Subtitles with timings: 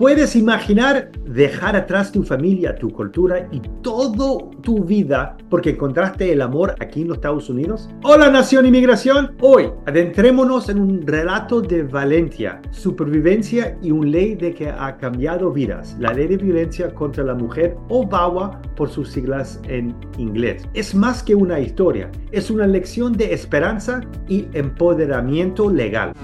[0.00, 6.40] Puedes imaginar dejar atrás tu familia, tu cultura y toda tu vida porque encontraste el
[6.40, 7.90] amor aquí en los Estados Unidos.
[8.02, 14.54] Hola Nación Inmigración, hoy adentrémonos en un relato de Valencia, supervivencia y una ley de
[14.54, 19.10] que ha cambiado vidas, la ley de violencia contra la mujer o VAWA por sus
[19.10, 20.66] siglas en inglés.
[20.72, 26.14] Es más que una historia, es una lección de esperanza y empoderamiento legal.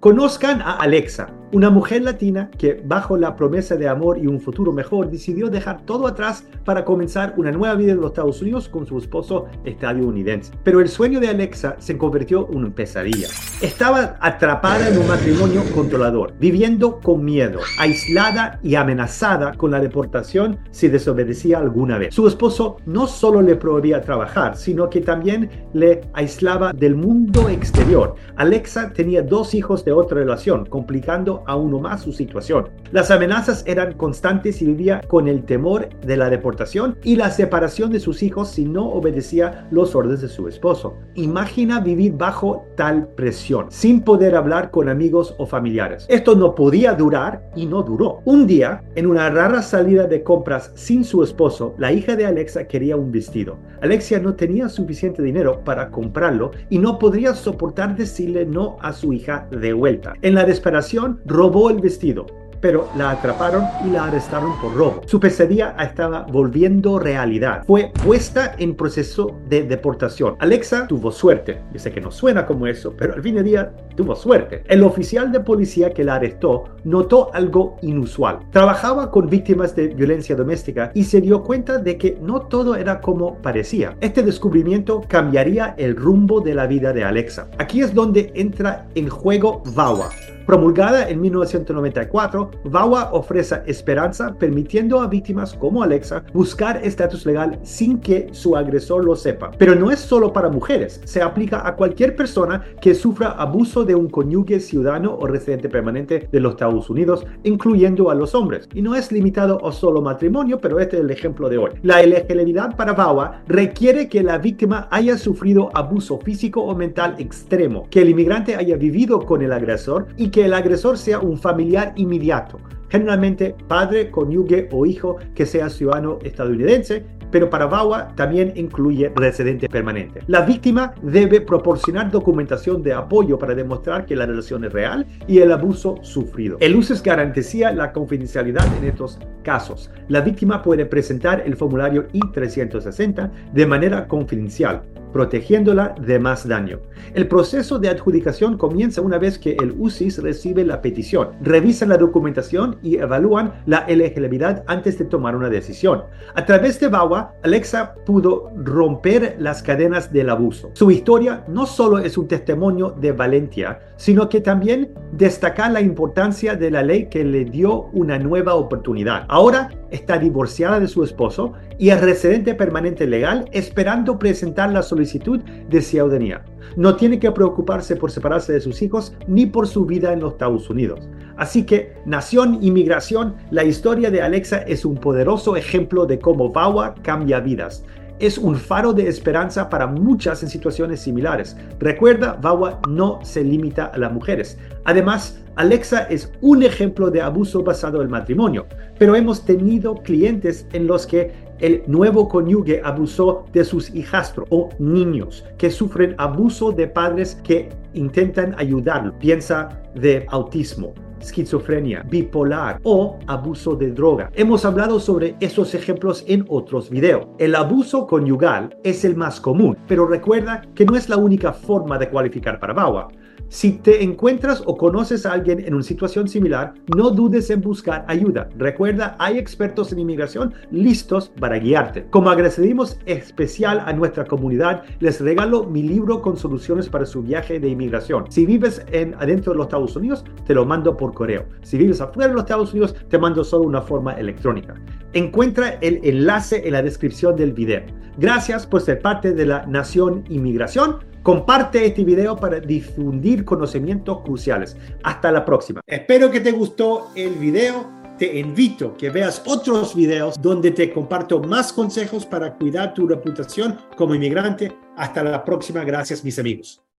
[0.00, 4.72] Conozcan a Alexa, una mujer latina que, bajo la promesa de amor y un futuro
[4.72, 8.86] mejor, decidió dejar todo atrás para comenzar una nueva vida en los Estados Unidos con
[8.86, 10.52] su esposo estadounidense.
[10.62, 13.28] Pero el sueño de Alexa se convirtió en una pesadilla.
[13.62, 20.58] Estaba atrapada en un matrimonio controlador, viviendo con miedo, aislada y amenazada con la deportación
[20.70, 22.14] si desobedecía alguna vez.
[22.14, 28.16] Su esposo no solo le prohibía trabajar, sino que también le aislaba del mundo exterior.
[28.36, 32.68] Alexa tenía dos hijos de otra relación, complicando aún más su situación.
[32.92, 37.90] Las amenazas eran constantes y vivía con el temor de la deportación y la separación
[37.92, 40.96] de sus hijos si no obedecía los órdenes de su esposo.
[41.14, 46.06] Imagina vivir bajo tal presión, sin poder hablar con amigos o familiares.
[46.08, 48.20] Esto no podía durar y no duró.
[48.24, 52.66] Un día, en una rara salida de compras sin su esposo, la hija de Alexa
[52.66, 53.58] quería un vestido.
[53.82, 59.12] Alexia no tenía suficiente dinero para comprarlo y no podría soportar decirle no a su
[59.12, 60.14] hija de vuelta.
[60.22, 62.26] En la desesperación, robó el vestido,
[62.60, 65.02] pero la atraparon y la arrestaron por robo.
[65.06, 67.64] Su pesadilla estaba volviendo realidad.
[67.66, 70.36] Fue puesta en proceso de deportación.
[70.38, 71.60] Alexa tuvo suerte.
[71.72, 74.62] Yo sé que no suena como eso, pero al fin del día tuvo suerte.
[74.66, 78.40] El oficial de policía que la arrestó notó algo inusual.
[78.50, 83.00] Trabajaba con víctimas de violencia doméstica y se dio cuenta de que no todo era
[83.00, 83.96] como parecía.
[84.00, 87.48] Este descubrimiento cambiaría el rumbo de la vida de Alexa.
[87.58, 90.10] Aquí es donde entra en juego VAWA
[90.48, 97.98] Promulgada en 1994, VAWA ofrece esperanza permitiendo a víctimas como Alexa buscar estatus legal sin
[97.98, 99.50] que su agresor lo sepa.
[99.58, 103.94] Pero no es solo para mujeres, se aplica a cualquier persona que sufra abuso de
[103.94, 108.70] un cónyuge ciudadano o residente permanente de los Estados Unidos, incluyendo a los hombres.
[108.72, 111.72] Y no es limitado a solo matrimonio, pero este es el ejemplo de hoy.
[111.82, 117.86] La elegibilidad para VAWA requiere que la víctima haya sufrido abuso físico o mental extremo,
[117.90, 121.36] que el inmigrante haya vivido con el agresor y que que el agresor sea un
[121.36, 122.60] familiar inmediato,
[122.90, 129.68] generalmente padre, cónyuge o hijo que sea ciudadano estadounidense, pero para VAWA también incluye residente
[129.68, 130.20] permanente.
[130.28, 135.38] La víctima debe proporcionar documentación de apoyo para demostrar que la relación es real y
[135.40, 136.56] el abuso sufrido.
[136.60, 139.90] El UCES garantía la confidencialidad en estos casos.
[140.06, 144.82] La víctima puede presentar el formulario I-360 de manera confidencial
[145.12, 146.80] protegiéndola de más daño.
[147.14, 151.96] El proceso de adjudicación comienza una vez que el UCIS recibe la petición, revisan la
[151.96, 156.04] documentación y evalúan la elegibilidad antes de tomar una decisión.
[156.34, 160.70] A través de VAWA, Alexa pudo romper las cadenas del abuso.
[160.74, 166.54] Su historia no solo es un testimonio de valentía, sino que también destaca la importancia
[166.54, 169.24] de la ley que le dio una nueva oportunidad.
[169.28, 175.40] Ahora está divorciada de su esposo y es residente permanente legal esperando presentar la solicitud
[175.40, 176.44] de ciudadanía.
[176.76, 180.32] No tiene que preocuparse por separarse de sus hijos ni por su vida en los
[180.32, 181.08] Estados Unidos.
[181.36, 186.94] Así que, Nación Inmigración, la historia de Alexa es un poderoso ejemplo de cómo VAWA
[187.02, 187.84] cambia vidas
[188.18, 191.56] es un faro de esperanza para muchas en situaciones similares.
[191.78, 194.58] Recuerda, VAWA no se limita a las mujeres.
[194.84, 198.66] Además, Alexa es un ejemplo de abuso basado en matrimonio,
[198.98, 204.68] pero hemos tenido clientes en los que el nuevo cónyuge abusó de sus hijastros o
[204.78, 209.18] niños que sufren abuso de padres que intentan ayudarlo.
[209.18, 214.30] Piensa de autismo, esquizofrenia, bipolar o abuso de droga.
[214.34, 217.26] Hemos hablado sobre esos ejemplos en otros videos.
[217.38, 221.98] El abuso conyugal es el más común, pero recuerda que no es la única forma
[221.98, 223.08] de cualificar para VAWA.
[223.48, 228.04] Si te encuentras o conoces a alguien en una situación similar, no dudes en buscar
[228.08, 228.48] ayuda.
[228.56, 232.06] Recuerda, hay expertos en inmigración listos para guiarte.
[232.10, 237.58] Como agradecimiento especial a nuestra comunidad, les regalo mi libro con soluciones para su viaje
[237.58, 238.24] de inmigración.
[238.30, 241.46] Si vives en, adentro de los Estados Unidos, te lo mando por correo.
[241.62, 244.74] Si vives afuera de los Estados Unidos, te mando solo una forma electrónica.
[245.12, 247.82] Encuentra el enlace en la descripción del video.
[248.18, 250.96] Gracias por ser parte de la Nación Inmigración.
[251.22, 254.76] Comparte este video para difundir conocimientos cruciales.
[255.02, 255.80] Hasta la próxima.
[255.86, 257.98] Espero que te gustó el video.
[258.18, 263.06] Te invito a que veas otros videos donde te comparto más consejos para cuidar tu
[263.06, 264.76] reputación como inmigrante.
[264.96, 265.84] Hasta la próxima.
[265.84, 266.87] Gracias, mis amigos.